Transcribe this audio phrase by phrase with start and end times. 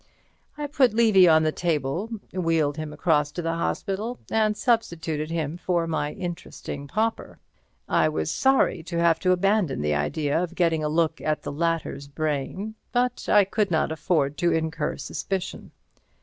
[0.57, 5.57] I put Levy on the table, wheeled him across to the hospital and substituted him
[5.59, 7.37] for my interesting pauper.
[7.87, 11.51] I was sorry to have to abandon the idea of getting a look at the
[11.51, 15.69] latter's brain, but I could not afford to incur suspicion.